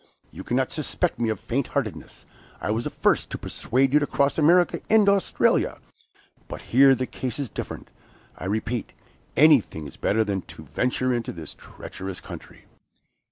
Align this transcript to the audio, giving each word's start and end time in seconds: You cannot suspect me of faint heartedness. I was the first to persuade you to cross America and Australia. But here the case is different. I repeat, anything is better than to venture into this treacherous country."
You 0.31 0.43
cannot 0.43 0.71
suspect 0.71 1.19
me 1.19 1.29
of 1.29 1.39
faint 1.39 1.67
heartedness. 1.77 2.25
I 2.59 2.71
was 2.71 2.85
the 2.85 2.89
first 2.89 3.29
to 3.29 3.37
persuade 3.37 3.93
you 3.93 3.99
to 3.99 4.07
cross 4.07 4.39
America 4.39 4.81
and 4.89 5.07
Australia. 5.07 5.77
But 6.47 6.63
here 6.73 6.95
the 6.95 7.05
case 7.05 7.37
is 7.37 7.49
different. 7.49 7.91
I 8.35 8.45
repeat, 8.45 8.93
anything 9.37 9.85
is 9.85 9.97
better 9.97 10.23
than 10.23 10.41
to 10.57 10.63
venture 10.63 11.13
into 11.13 11.31
this 11.31 11.53
treacherous 11.53 12.19
country." 12.19 12.65